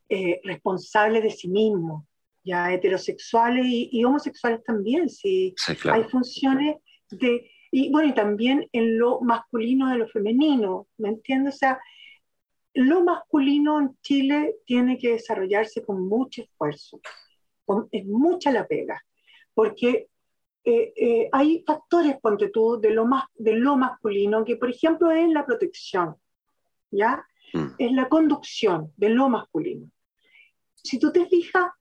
[0.09, 2.03] eh, responsables de sí mismos,
[2.47, 5.09] ya heterosexuales y, homosexuales también.
[5.09, 5.53] Si
[5.91, 6.77] hay funciones
[7.11, 11.55] de y bueno, y también en lo masculino de lo femenino, ¿me entiendes?
[11.55, 11.79] O sea,
[12.73, 16.99] lo masculino en Chile tiene que desarrollarse con mucho esfuerzo,
[17.91, 19.03] es mucha la pega,
[19.53, 20.07] porque
[20.63, 25.11] eh, eh, hay factores, ponte tú, de lo, más, de lo masculino, que por ejemplo
[25.11, 26.15] es la protección,
[26.91, 27.25] ¿ya?
[27.53, 27.67] Mm.
[27.77, 29.89] Es la conducción de lo masculino.
[30.75, 31.71] Si tú te fijas,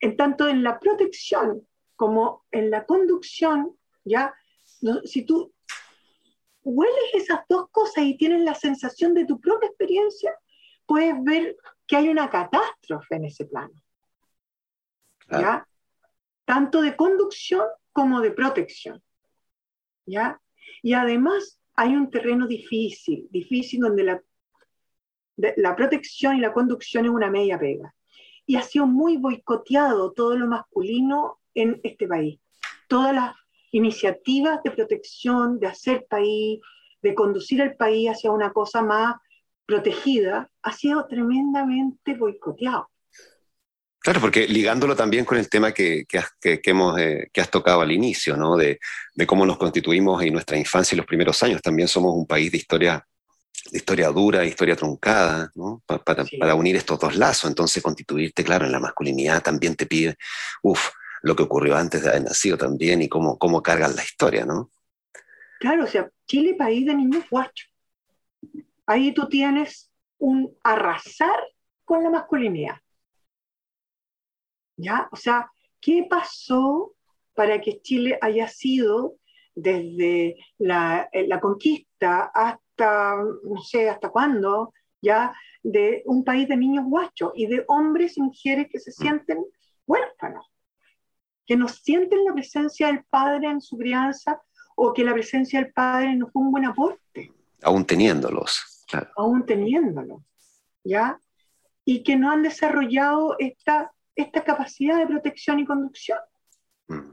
[0.00, 4.34] en tanto en la protección como en la conducción, ¿ya?
[5.04, 5.52] si tú
[6.62, 10.36] hueles esas dos cosas y tienes la sensación de tu propia experiencia,
[10.84, 11.56] puedes ver
[11.86, 13.74] que hay una catástrofe en ese plano.
[15.28, 15.66] ¿Ya?
[16.44, 19.02] Tanto de conducción como de protección.
[20.04, 20.40] ¿Ya?
[20.82, 24.22] Y además hay un terreno difícil, difícil donde la,
[25.36, 27.94] la protección y la conducción es una media pega.
[28.46, 32.38] Y ha sido muy boicoteado todo lo masculino en este país.
[32.88, 33.34] Todas las
[33.72, 36.60] iniciativas de protección, de hacer país,
[37.02, 39.16] de conducir el país hacia una cosa más
[39.66, 42.88] protegida, ha sido tremendamente boicoteado.
[44.06, 47.50] Claro, porque ligándolo también con el tema que, que, has, que, hemos, eh, que has
[47.50, 48.56] tocado al inicio, ¿no?
[48.56, 48.78] De,
[49.12, 51.60] de, cómo nos constituimos en nuestra infancia y los primeros años.
[51.60, 52.98] También somos un país de historia, de
[53.72, 55.82] historia dura, historia truncada, ¿no?
[55.86, 56.02] para,
[56.38, 57.50] para, unir estos dos lazos.
[57.50, 60.16] Entonces, constituirte, claro, en la masculinidad también te pide,
[60.62, 60.90] uff,
[61.22, 64.70] lo que ocurrió antes de haber nacido también y cómo, cómo cargan la historia, ¿no?
[65.58, 67.68] Claro, o sea, Chile, país de niños guachos.
[68.86, 71.38] Ahí tú tienes un arrasar
[71.84, 72.76] con la masculinidad.
[74.76, 75.08] ¿Ya?
[75.10, 76.94] O sea, ¿qué pasó
[77.34, 79.16] para que Chile haya sido
[79.54, 86.56] desde la, eh, la conquista hasta, no sé, hasta cuándo, ya, de un país de
[86.56, 88.94] niños guachos y de hombres y mujeres que se mm.
[88.94, 89.44] sienten
[89.86, 90.46] huérfanos?
[91.46, 94.42] que no sienten la presencia del padre en su crianza
[94.74, 97.32] o que la presencia del padre no fue un buen aporte.
[97.62, 99.10] Aún teniéndolos, claro.
[99.16, 100.22] Aún teniéndolos,
[100.84, 101.18] ¿ya?
[101.84, 106.18] Y que no han desarrollado esta, esta capacidad de protección y conducción,
[106.88, 107.12] mm.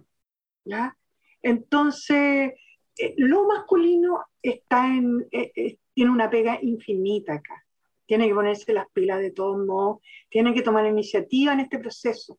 [0.65, 0.97] ¿ya?
[1.41, 2.53] Entonces,
[2.97, 7.65] eh, lo masculino está en, eh, eh, tiene una pega infinita acá.
[8.05, 12.37] Tiene que ponerse las pilas de todos modos, tiene que tomar iniciativa en este proceso.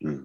[0.00, 0.24] Mm.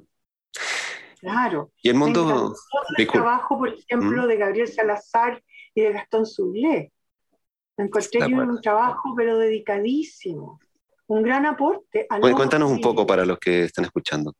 [1.20, 1.72] Claro.
[1.82, 2.54] Y el mundo...
[2.98, 4.28] El trabajo, por ejemplo, mm.
[4.28, 6.92] de Gabriel Salazar y de Gastón Zublé.
[7.78, 10.60] Encontré un trabajo, pero dedicadísimo.
[11.08, 12.08] Un gran aporte.
[12.08, 14.34] cuéntanos un poco para los que están escuchando.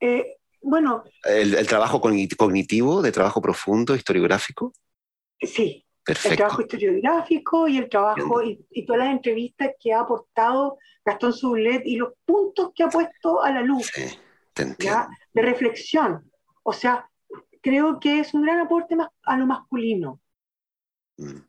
[0.00, 1.04] Eh, bueno.
[1.24, 4.72] El, trabajo cognitivo, de trabajo profundo, historiográfico.
[5.40, 5.84] Sí.
[6.04, 6.30] Perfecto.
[6.30, 11.34] El trabajo historiográfico y el trabajo y, y, todas las entrevistas que ha aportado Gastón
[11.34, 13.90] Sublet y los puntos que ha puesto a la luz
[14.54, 16.30] de reflexión.
[16.62, 17.08] O sea,
[17.62, 20.20] creo que es un gran aporte más a lo masculino.
[21.16, 21.40] Mm.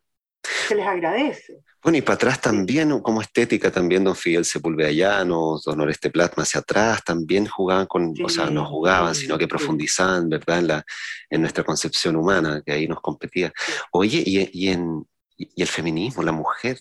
[0.70, 1.64] Se les agradece.
[1.82, 6.44] Bueno, y para atrás también, como estética, también don Fidel Sepúlveda Llanos, don Oreste Platma
[6.44, 10.86] hacia atrás, también jugaban con, o sea, no jugaban, sino que profundizaban, ¿verdad?, en, la,
[11.32, 13.52] en nuestra concepción humana, que ahí nos competía.
[13.94, 16.80] Oye, y, y en, y el feminismo, la mujer,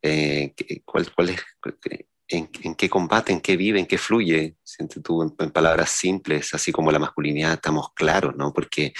[0.00, 0.54] eh,
[0.86, 1.40] ¿cuál, cuál es,
[2.28, 6.72] en, qué combate, en qué vive, en qué fluye, siente tú en, palabras simples, así
[6.72, 8.52] como la masculinidad, estamos claros, ¿no?
[8.52, 8.92] Porque,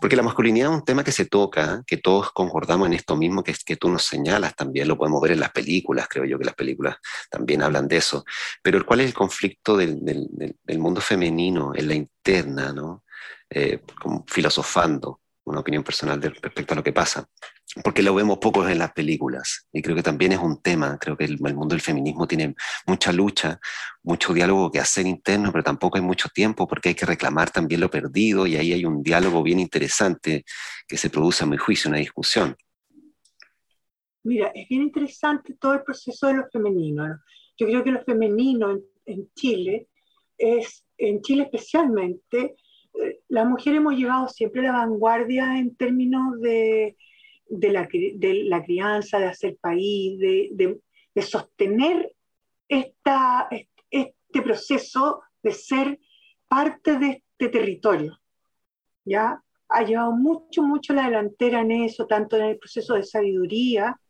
[0.00, 3.42] porque la masculinidad es un tema que se toca, que todos concordamos en esto mismo
[3.42, 6.44] que, que tú nos señalas también, lo podemos ver en las películas, creo yo que
[6.44, 6.96] las películas
[7.30, 8.24] también hablan de eso,
[8.62, 10.28] pero ¿cuál es el conflicto del, del,
[10.62, 13.04] del mundo femenino en la interna, ¿no?
[13.50, 13.80] eh,
[14.26, 17.28] filosofando una opinión personal respecto a lo que pasa,
[17.82, 21.16] porque lo vemos poco en las películas y creo que también es un tema, creo
[21.16, 22.54] que el, mundo del feminismo tiene
[22.86, 23.60] mucha lucha,
[24.02, 27.80] mucho diálogo que hacer interno, pero tampoco hay mucho tiempo porque hay que reclamar también
[27.80, 30.44] lo perdido y ahí hay un diálogo bien interesante
[30.86, 32.56] que se produce a mi juicio, una discusión.
[34.22, 37.20] Mira, es bien interesante todo el proceso de lo femenino.
[37.56, 39.88] Yo creo que lo femenino en, en Chile
[40.36, 42.56] es, en Chile especialmente,
[43.28, 46.96] las mujeres hemos llevado siempre la vanguardia en términos de,
[47.46, 50.78] de, la, de la, crianza, de hacer país, de,
[51.14, 52.12] de, sostener
[52.68, 53.48] esta,
[53.90, 56.00] este proceso de ser
[56.48, 58.18] parte de este territorio.
[59.04, 59.42] ¿ya?
[59.68, 64.00] Ha llevado mucho, mucho la delantera en eso, tanto en el proceso de sabiduría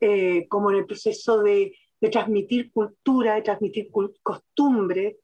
[0.00, 1.74] eh, como en el proceso de,
[2.10, 3.90] transmitir cultura, de transmitir
[4.22, 5.18] costumbre,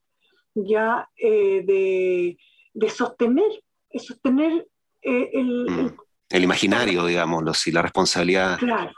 [0.55, 2.39] ya eh, de
[2.77, 3.51] de sostener,
[3.91, 4.69] de sostener
[5.03, 5.79] eh, mm.
[5.79, 5.97] el,
[6.29, 8.93] el, imaginario, digámoslo, sí, la responsabilidad, claro,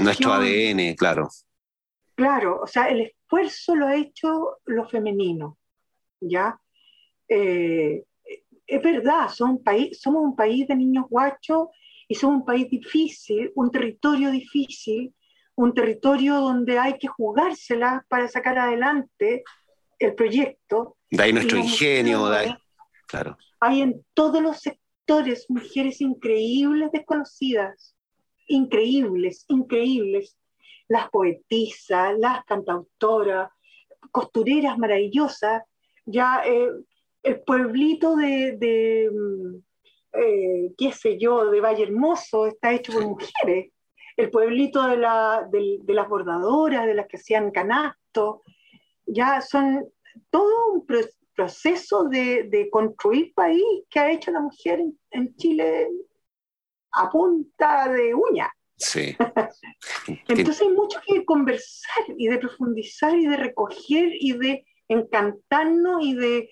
[0.00, 1.28] nuestro ADN, claro.
[2.14, 5.58] Claro, o sea, el esfuerzo lo ha hecho lo femenino,
[6.20, 6.58] ¿ya?
[7.28, 8.04] Eh,
[8.66, 11.68] es verdad, somos un, país, somos un país de niños guachos
[12.08, 15.14] y somos un país difícil, un territorio difícil,
[15.56, 19.42] un territorio donde hay que jugársela para sacar adelante
[19.98, 20.96] el proyecto.
[21.10, 22.54] De ahí nuestro ingenio, de ahí,
[23.60, 27.96] hay en todos los sectores mujeres increíbles desconocidas,
[28.46, 30.36] increíbles, increíbles.
[30.88, 33.50] Las poetisas, las cantautoras,
[34.10, 35.62] costureras maravillosas.
[36.04, 36.68] Ya eh,
[37.22, 39.56] el pueblito de, mm,
[40.18, 43.72] eh, qué sé yo, de Valle Hermoso está hecho por mujeres.
[44.16, 48.42] El pueblito de, de las bordadoras, de las que hacían canasto,
[49.06, 49.86] ya son
[50.30, 50.86] todo un,
[51.34, 55.88] proceso de, construir país que ha hecho la mujer en, Chile
[56.92, 58.52] a punta de uña.
[58.76, 59.16] Sí.
[60.28, 66.14] Entonces hay mucho que conversar y de profundizar y de recoger y de encantarnos y
[66.14, 66.50] de,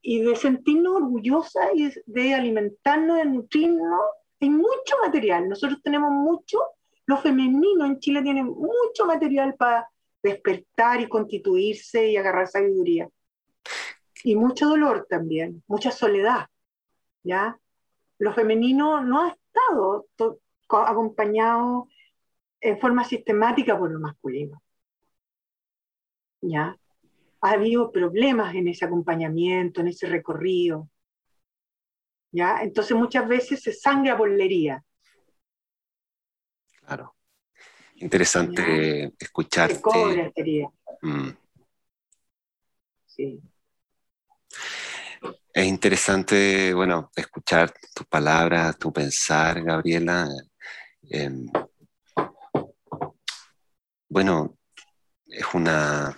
[0.00, 4.00] y de sentirnos orgullosas y de alimentarnos, de nutrirnos.
[4.40, 5.48] Hay mucho material.
[5.48, 6.58] Nosotros tenemos mucho,
[7.06, 9.88] lo femenino en Chile tiene mucho material para
[10.22, 13.08] despertar y constituirse y agarrar sabiduría
[14.24, 16.46] y mucho dolor también, mucha soledad,
[17.22, 17.58] ¿ya?
[18.18, 20.06] Lo femenino no ha estado
[20.68, 21.88] acompañado
[22.60, 24.62] en forma sistemática por lo masculino,
[26.40, 26.76] ¿ya?
[27.40, 30.88] Ha habido problemas en ese acompañamiento, en ese recorrido,
[32.30, 32.62] ¿ya?
[32.62, 34.82] Entonces muchas veces se sangra por la
[36.84, 37.14] Claro.
[37.96, 39.76] Interesante escucharte.
[39.76, 40.32] Se cobra
[41.02, 41.28] mm.
[43.06, 43.40] Sí.
[45.54, 50.26] Es interesante, bueno, escuchar tus palabras, tu pensar, Gabriela.
[51.10, 51.46] Em,
[54.08, 54.56] bueno,
[55.26, 56.16] es una...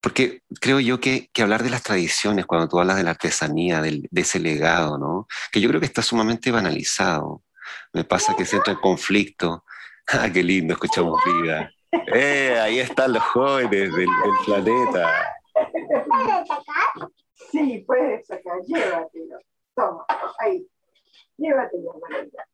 [0.00, 4.08] Porque creo yo que, hablar de las tradiciones, cuando tú hablas de la artesanía, de
[4.14, 5.26] ese legado, ¿no?
[5.52, 7.42] Que yo creo que está sumamente banalizado.
[7.92, 9.64] Me pasa que siento el conflicto.
[10.06, 10.74] ¡Ah, qué lindo!
[10.74, 11.70] Escuchamos vida.
[12.14, 12.58] ¡Eh!
[12.60, 15.39] Ahí están los jóvenes del, del planeta.
[15.72, 17.10] ¿Puedes sacar?
[17.50, 19.38] Sí, puedes sacar, llévatelo.
[19.74, 20.04] Toma,
[20.38, 20.66] ahí.
[21.36, 22.46] Llévatelo, María.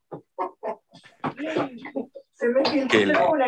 [2.34, 3.46] Se me filtró una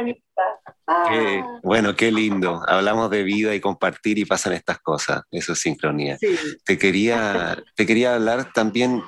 [0.87, 1.61] ah.
[1.63, 2.63] bueno, qué lindo.
[2.67, 5.23] Hablamos de vida y compartir y pasan estas cosas.
[5.31, 6.17] Eso es sincronía.
[6.65, 9.03] Te, quería, te quería hablar también,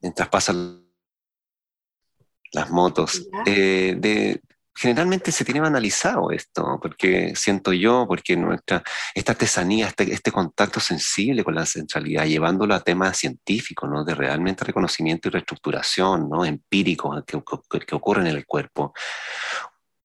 [0.00, 0.82] mientras pasan
[2.52, 4.42] las motos, eh, de,
[4.74, 8.82] generalmente se tiene banalizado esto, porque siento yo, porque nuestra,
[9.14, 14.04] esta artesanía, este, este contacto sensible con la centralidad, llevándolo a temas científicos, ¿no?
[14.04, 16.44] de realmente reconocimiento y reestructuración ¿no?
[16.44, 18.94] empírico que, ocurre en el cuerpo.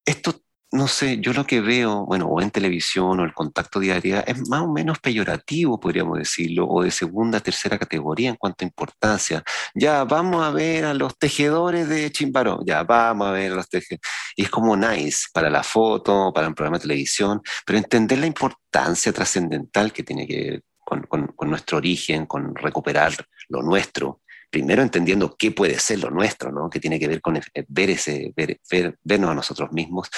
[0.04, 4.22] Esto no sé, yo lo que veo, bueno, o en televisión o el contacto diario,
[4.26, 8.68] es más o menos peyorativo, podríamos decirlo, o de segunda, tercera categoría en cuanto a
[8.68, 9.42] importancia.
[9.74, 13.68] Ya, vamos a ver a los tejedores de Chimbaró, ya, vamos a ver a los
[13.68, 14.00] tejedores.
[14.36, 18.26] Y es como nice para la foto, para un programa de televisión, pero entender la
[18.26, 23.12] importancia trascendental que tiene que ver con, nuestro origen, con recuperar
[23.48, 26.68] lo nuestro, primero entendiendo qué puede ser lo nuestro, ¿no?
[26.68, 28.58] que tiene que ver con eh, ver ese, ver,
[29.02, 30.10] vernos a nosotros mismos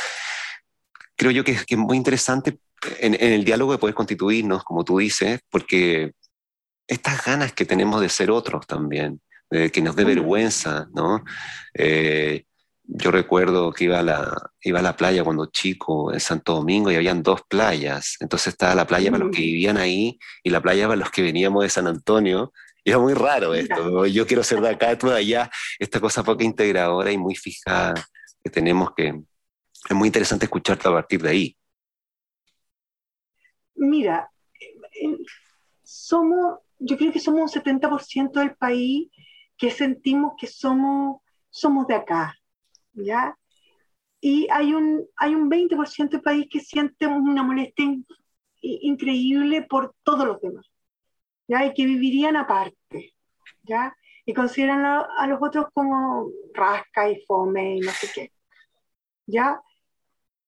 [1.21, 2.61] creo yo que, es muy interesante
[2.99, 6.13] en, el diálogo de poder constituirnos, como tú dices, porque
[6.87, 11.23] estas ganas que tenemos de ser otros también, de que nos dé vergüenza, ¿no?
[11.75, 12.45] Eh,
[12.85, 16.91] yo recuerdo que iba a, la, iba a la playa cuando chico en Santo Domingo
[16.91, 18.17] y habían dos playas.
[18.21, 21.21] Entonces estaba la playa para los que vivían ahí y la playa para los que
[21.21, 22.51] veníamos de San Antonio.
[22.83, 24.07] Y era muy raro esto.
[24.07, 25.51] Yo quiero ser de acá, tú de allá.
[25.79, 27.93] Esta cosa poco integradora y muy fija
[28.43, 29.21] que tenemos que...
[29.89, 31.57] Es muy interesante escucharte a partir de ahí.
[33.75, 34.31] Mira,
[35.83, 39.11] somos, yo creo que somos un 70% del país
[39.57, 42.35] que sentimos que somos, somos de acá,
[42.93, 43.37] ¿ya?
[44.21, 47.87] Y hay un, hay un 20% del país que siente una molestia
[48.63, 50.67] increíble por todos los demás,
[51.49, 51.67] ¿ya?
[51.67, 53.15] Y que vivirían aparte,
[53.63, 53.97] ¿ya?
[54.25, 58.33] Y consideran a, los otros como rasca y fome y no sé qué,
[59.27, 59.61] ¿ya?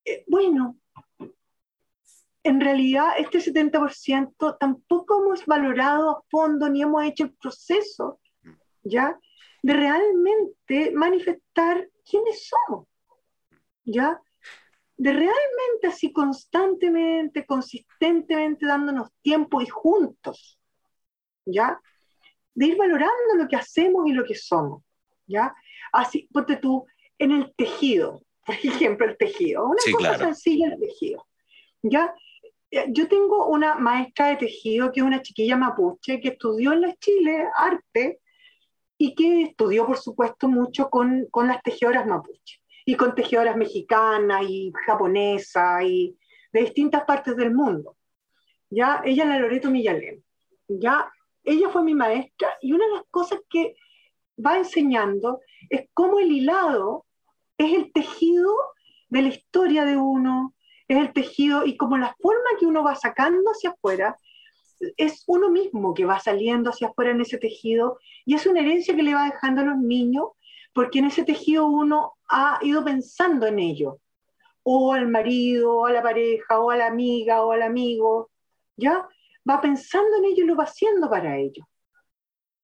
[0.04, 0.78] Eh, bueno,
[2.44, 8.20] en realidad este 70% tampoco hemos valorado a fondo ni hemos hecho el proceso,
[8.82, 9.18] ¿ya?
[9.62, 12.88] De realmente manifestar quiénes somos,
[13.84, 14.20] ¿ya?
[14.96, 20.58] De realmente así constantemente, consistentemente dándonos tiempo y juntos,
[21.44, 21.80] ¿ya?
[22.54, 24.82] De ir valorando lo que hacemos y lo que somos,
[25.26, 25.54] ¿ya?
[25.92, 26.86] Así, ponte tú,
[27.18, 31.26] en el tejido, por ejemplo, el tejido, una cosa sencilla, el tejido,
[31.82, 32.14] ¿ya?
[32.88, 36.94] Yo tengo una maestra de tejido que es una chiquilla mapuche que estudió en la
[36.96, 38.20] Chile arte
[38.96, 44.42] y que estudió, por supuesto, mucho con, con las tejedoras mapuche y con tejedoras mexicanas
[44.48, 46.16] y japonesas y
[46.52, 47.96] de distintas partes del mundo.
[48.70, 50.24] Ya, ella es la Loreto Millalén.
[50.66, 51.12] Ya,
[51.44, 53.74] ella fue mi maestra y una de las cosas que
[54.44, 57.04] va enseñando es cómo el hilado
[57.58, 58.52] es el tejido
[59.08, 60.54] de la historia de uno,
[60.88, 64.16] es el tejido y como la forma que uno va sacando hacia afuera,
[64.96, 68.96] es uno mismo que va saliendo hacia afuera en ese tejido y es una herencia
[68.96, 70.30] que le va dejando a los niños
[70.72, 74.00] porque en ese tejido uno ha ido pensando en ello,
[74.62, 78.30] o al marido, o a la pareja, o a la amiga, o al amigo,
[78.76, 79.06] ¿ya?
[79.48, 81.68] Va pensando en ello y lo va haciendo para ello,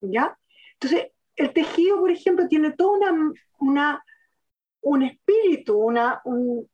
[0.00, 0.36] ¿ya?
[0.74, 4.04] Entonces, el tejido, por ejemplo, tiene todo una, una,
[4.88, 6.68] un espíritu, una, un,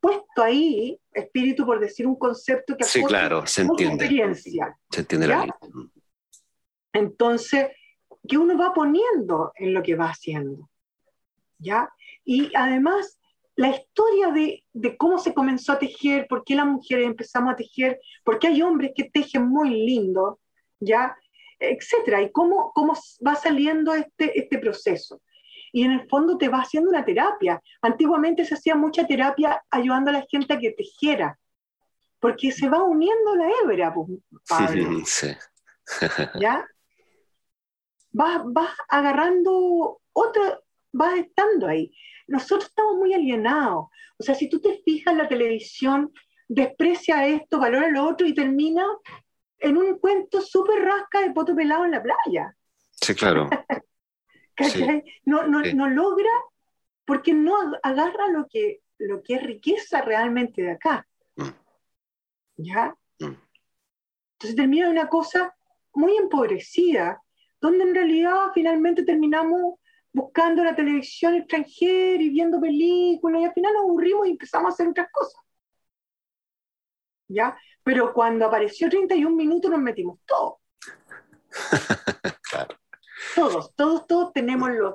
[0.00, 4.04] puesto ahí, espíritu por decir un concepto que sí, claro, se entiende.
[4.04, 4.76] experiencia.
[4.90, 5.56] Se entiende la
[6.92, 7.68] Entonces,
[8.26, 10.68] que uno va poniendo en lo que va haciendo.
[11.58, 11.88] ¿Ya?
[12.24, 13.18] Y además,
[13.54, 17.56] la historia de, de, cómo se comenzó a tejer, por qué las mujeres empezamos a
[17.56, 20.40] tejer, por qué hay hombres que tejen muy lindo,
[20.80, 21.14] ¿ya?
[21.58, 25.20] etcétera, y cómo, cómo va saliendo este, este proceso
[25.72, 27.60] y en el fondo te va haciendo una terapia.
[27.82, 31.38] Antiguamente se hacía mucha terapia ayudando a la gente a que tejiera,
[32.18, 34.08] porque se va uniendo la hebra, pues,
[35.06, 35.28] Sí.
[36.40, 36.66] ¿Ya?
[38.12, 40.60] Vas, vas agarrando otra,
[40.92, 41.92] vas estando ahí.
[42.26, 43.86] Nosotros estamos muy alienados.
[44.18, 46.12] O sea, si tú te fijas en la televisión,
[46.48, 48.84] desprecia esto, valora lo otro y termina
[49.58, 52.56] en un cuento súper rasca de poto pelado en la playa.
[52.90, 53.48] Sí, claro.
[55.24, 56.30] no, no, no, logra
[57.04, 61.06] porque no agarra lo que, lo que es riqueza realmente de acá.
[61.36, 61.48] Mm.
[62.56, 62.94] ¿Ya?
[63.18, 63.34] Mm.
[64.32, 65.54] Entonces termina una cosa
[65.92, 67.22] muy empobrecida,
[67.60, 69.74] donde en realidad finalmente terminamos
[70.12, 74.74] buscando la televisión extranjera y viendo películas y al final nos aburrimos y empezamos a
[74.74, 75.40] hacer otras cosas.
[77.28, 77.56] ¿Ya?
[77.84, 80.54] Pero cuando apareció 31 minutos nos metimos todos.
[83.34, 84.94] Todos, todos, todos tenemos los,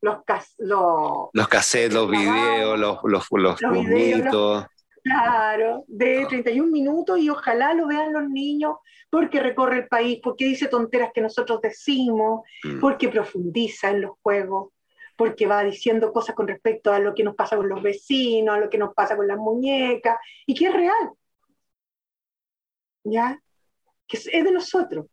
[0.00, 0.18] los,
[0.58, 3.60] los, los cassettes, los videos, los, los, los,
[5.04, 8.76] Claro, de 31 minutos y ojalá lo vean los niños
[9.10, 12.80] porque recorre el país, porque dice tonteras que nosotros decimos, mm.
[12.80, 14.72] porque profundiza en los juegos,
[15.14, 18.60] porque va diciendo cosas con respecto a lo que nos pasa con los vecinos, a
[18.60, 20.16] lo que nos pasa con las muñecas,
[20.46, 21.10] y que es real.
[23.04, 23.38] ¿Ya?
[24.06, 25.06] Que es de nosotros.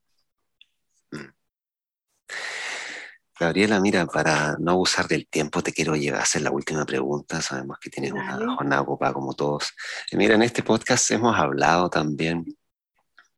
[3.42, 7.42] Gabriela, mira, para no abusar del tiempo, te quiero llevar a hacer la última pregunta.
[7.42, 9.74] Sabemos que tienes una jornada ocupada como todos.
[10.12, 12.46] Eh, mira, en este podcast hemos hablado también,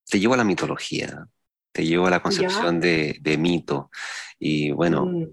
[0.05, 1.25] te llevo a la mitología,
[1.71, 3.89] te llevo a la concepción de, mito.
[4.37, 5.27] Y bueno, mm.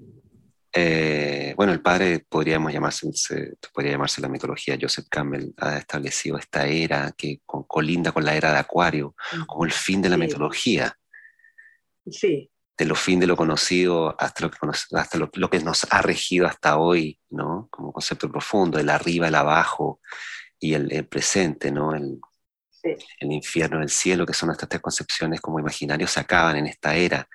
[0.73, 3.11] eh, bueno, el padre podríamos llamarse,
[3.75, 4.79] podría llamarse la mitología.
[4.81, 9.17] Joseph Campbell ha establecido esta era que colinda con la era de Acuario,
[9.49, 10.97] como el fin de la mitología.
[12.09, 12.50] Sí
[12.81, 14.57] de lo fin de lo conocido hasta lo que,
[14.97, 17.69] hasta lo, que nos ha regido hasta hoy, ¿no?
[17.71, 20.01] Como concepto profundo, el arriba, el abajo
[20.59, 21.95] y el, presente, ¿no?
[21.95, 22.19] El,
[22.83, 26.97] el, infierno, el cielo, que son estas tres concepciones como imaginarios, se acaban en esta
[26.97, 27.29] era.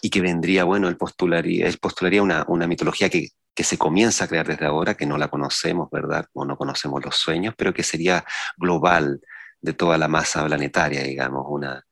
[0.00, 4.24] Y que vendría, bueno, él postularía, él postularía una, una mitología que que se comienza
[4.24, 6.24] a crear desde ahora, que no la conocemos, ¿verdad?
[6.32, 8.24] O no conocemos los sueños, pero que sería
[8.56, 9.20] global
[9.60, 11.84] de toda la masa planetaria, digamos, una,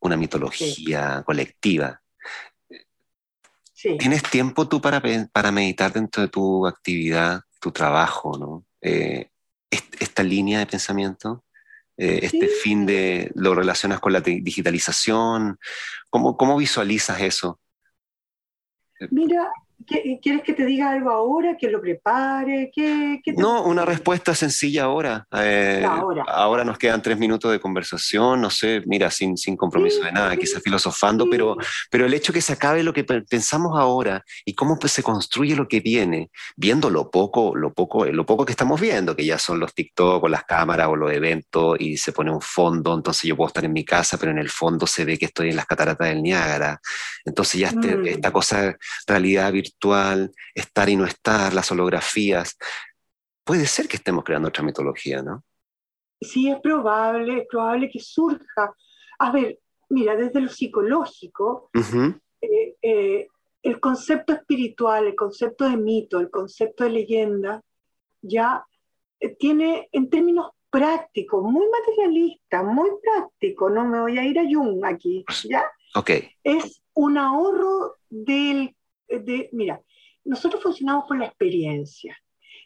[0.00, 2.00] una mitología colectiva.
[3.74, 8.66] ¿Tienes tiempo tú para, para meditar dentro de tu actividad, tu trabajo, ¿no?
[8.80, 9.30] Eh,
[9.70, 11.44] esta línea de pensamiento,
[11.96, 15.58] eh, este fin de, lo relacionas con la digitalización,
[16.08, 17.60] ¿cómo, cómo visualizas eso?
[19.10, 19.50] Mira,
[19.86, 21.56] ¿Quieres que te diga algo ahora?
[21.56, 22.70] ¿Que lo prepare?
[23.36, 25.26] No, una respuesta sencilla ahora.
[25.32, 26.24] Eh, ahora.
[26.26, 26.64] ahora.
[26.64, 30.62] nos quedan tres minutos de conversación, no sé, mira, sin, sin compromiso de nada, quizás
[30.62, 31.56] filosofando, pero,
[31.90, 35.56] pero el hecho que se acabe lo que pensamos ahora y cómo pues, se construye
[35.56, 39.38] lo que viene, viendo lo poco, lo poco, lo poco que estamos viendo, que ya
[39.38, 43.24] son los TikTok o las cámaras o los eventos y se pone un fondo, entonces
[43.24, 45.56] yo puedo estar en mi casa, pero en el fondo se ve que estoy en
[45.56, 46.80] las cataratas del Niágara.
[47.24, 48.06] Entonces ya este, mm.
[48.06, 48.76] esta cosa,
[49.06, 49.69] realidad virtual,
[50.54, 52.56] estar y no estar, las holografías.
[53.44, 55.44] Puede ser que estemos creando otra mitología, ¿no?
[56.20, 58.74] Sí, es probable, es probable que surja.
[59.18, 59.58] A ver,
[59.88, 61.70] mira, desde lo psicológico,
[62.40, 63.28] eh, eh,
[63.62, 67.62] el concepto espiritual, el concepto de mito, el concepto de leyenda,
[68.22, 68.64] ya
[69.18, 74.44] eh, tiene en términos prácticos, muy materialista, muy práctico, no me voy a ir a
[74.44, 75.64] Jung aquí, ¿ya?
[75.94, 76.10] Ok.
[76.44, 78.76] Es un ahorro del
[79.52, 79.80] mira,
[80.24, 82.16] nosotros funcionamos por la experiencia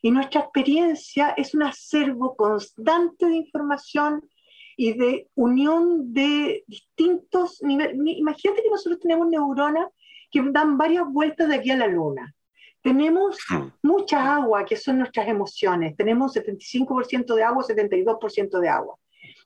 [0.02, 4.28] y nuestra experiencia es un acervo constante de información
[4.76, 7.96] y de unión de distintos niveles.
[7.96, 9.88] Imagínate que nosotros tenemos neuronas
[10.30, 12.34] que dan varias vueltas de aquí a la luna.
[12.82, 13.38] Tenemos
[13.82, 15.96] mucha agua, que son nuestras emociones.
[15.96, 18.96] Tenemos 75% de agua, 72% de agua.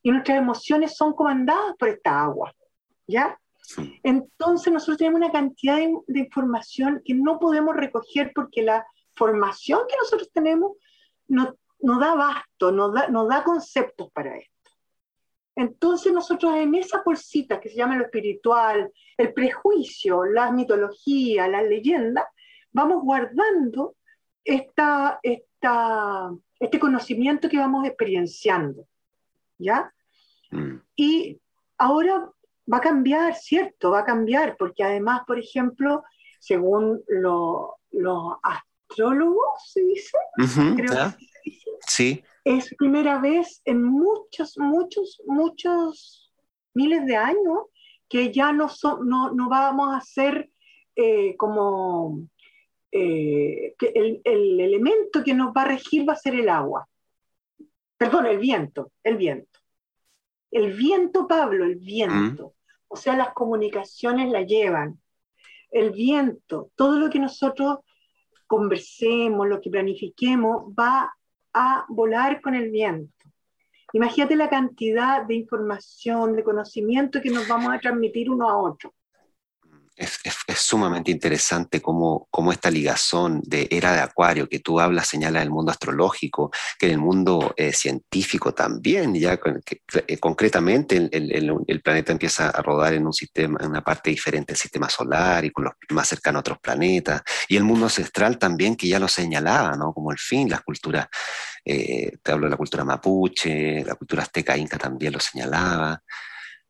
[0.02, 2.52] Y nuestras emociones son comandadas por esta agua.
[3.06, 3.38] ¿Ya?
[4.02, 9.96] Entonces nosotros tenemos una cantidad de, información que no podemos recoger porque la formación que
[9.96, 10.72] nosotros tenemos
[11.26, 14.52] no, no da basto, no da, no da conceptos para esto.
[15.54, 21.64] Entonces nosotros en esa bolsita que se llama lo espiritual, el prejuicio, las mitologías, las
[21.64, 22.26] leyendas,
[22.70, 23.96] vamos guardando
[24.44, 28.86] esta, esta, este conocimiento que vamos experienciando.
[29.58, 29.92] ¿Ya?
[30.52, 30.76] Mm.
[30.94, 31.40] Y
[31.76, 32.30] ahora
[32.70, 36.04] va a cambiar, cierto, va a cambiar, porque además, por ejemplo,
[36.38, 40.18] según los astrólogos, se dice,
[40.76, 42.24] creo que se dice, sí.
[42.44, 46.32] es primera vez en muchos, muchos, muchos
[46.74, 47.66] miles de años
[48.08, 48.68] que ya no,
[49.04, 50.50] no, no vamos a ser
[50.96, 52.22] eh, como
[52.90, 56.88] eh, que el, el, elemento que nos va a regir va a ser el agua.
[57.96, 59.58] Perdón, el viento, el viento.
[60.50, 62.54] El viento, Pablo, el viento.
[62.88, 65.00] O sea, las comunicaciones la llevan.
[65.70, 67.78] El viento, todo lo que nosotros
[68.46, 71.14] conversemos, lo que planifiquemos, va
[71.52, 73.12] a volar con el viento.
[73.92, 78.94] Imagínate la cantidad de información, de conocimiento que nos vamos a transmitir uno a otro
[79.98, 80.20] es,
[80.56, 85.50] sumamente interesante cómo, cómo, esta ligazón de era de Acuario que tú hablas señala el
[85.50, 89.38] mundo astrológico, que en el mundo eh, científico también, ya
[90.06, 94.58] eh, concretamente el, planeta empieza a rodar en un sistema, en una parte diferente del
[94.58, 98.76] sistema solar y con los más cercanos a otros planetas, y el mundo ancestral también
[98.76, 99.92] que ya lo señalaba, ¿no?
[99.92, 101.08] como el fin, las culturas,
[101.64, 106.02] eh, te hablo de la cultura mapuche, la cultura azteca inca también lo señalaba,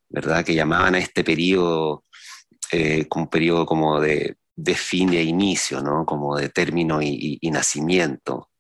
[0.09, 0.45] ¿verdad?
[0.45, 2.05] Que llamaban a este periodo
[2.73, 6.05] eh, con un periodo como de, de, fin e inicio, ¿no?
[6.05, 8.51] Como de término y, nacimiento.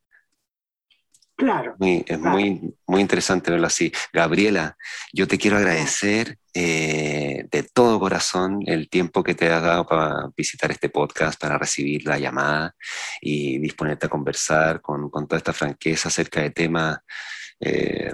[1.36, 1.76] Claro.
[1.78, 3.92] es Muy, muy interesante verlo así.
[4.12, 4.76] Gabriela,
[5.12, 10.30] yo te quiero agradecer eh, de todo corazón el tiempo que te has dado para
[10.36, 12.74] visitar este podcast, para recibir la llamada
[13.20, 16.98] y disponerte a conversar con, con toda esta franqueza acerca de temas
[17.61, 18.12] eh,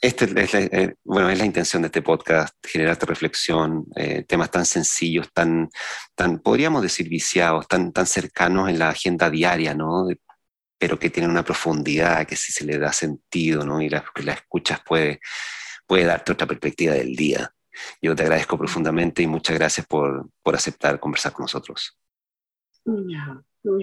[0.00, 4.24] este es la, eh, bueno, es la intención de este podcast, generar esta reflexión, eh,
[4.26, 5.70] temas tan sencillos, tan,
[6.14, 10.08] tan, podríamos decir, viciados, tan, tan cercanos en la agenda diaria, ¿no?
[10.78, 13.82] pero que tienen una profundidad que si se le da sentido, ¿no?
[13.82, 15.20] Y la, la escuchas puede,
[15.86, 17.52] puede darte otra perspectiva del día.
[18.00, 21.98] Yo te agradezco profundamente y muchas gracias por, por aceptar conversar con nosotros.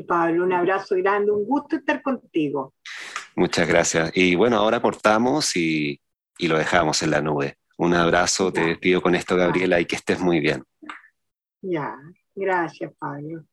[0.07, 2.73] Pablo, un abrazo grande, un gusto estar contigo.
[3.35, 4.11] Muchas gracias.
[4.15, 5.99] Y bueno, ahora cortamos y
[6.37, 7.57] y lo dejamos en la nube.
[7.77, 10.63] Un abrazo, te despido con esto, Gabriela, y que estés muy bien.
[11.61, 11.95] Ya,
[12.35, 13.43] gracias, Pablo.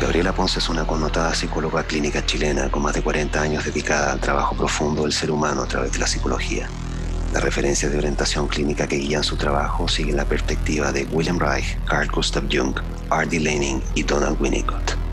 [0.00, 4.20] Gabriela Ponce es una connotada psicóloga clínica chilena con más de 40 años dedicada al
[4.20, 6.68] trabajo profundo del ser humano a través de la psicología.
[7.32, 11.78] Las referencias de orientación clínica que guían su trabajo siguen la perspectiva de William Reich,
[11.86, 12.78] Carl Gustav Jung,
[13.10, 13.40] R.D.
[13.40, 15.05] Lenin y Donald Winnicott.